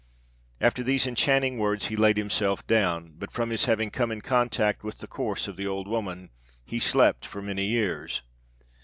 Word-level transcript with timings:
"After 0.59 0.81
these 0.81 1.05
enchanting 1.05 1.59
words, 1.59 1.89
he 1.89 1.95
laid 1.95 2.17
himself 2.17 2.65
down, 2.65 3.13
but 3.19 3.29
from 3.29 3.51
his 3.51 3.65
having 3.65 3.91
come 3.91 4.11
in 4.11 4.21
contact 4.21 4.83
with 4.83 4.97
the 4.97 5.05
corse 5.05 5.47
of 5.47 5.57
the 5.57 5.67
old 5.67 5.87
woman, 5.87 6.31
he 6.65 6.79
slept 6.79 7.23
for 7.23 7.39
many 7.39 7.65
years. 7.65 8.23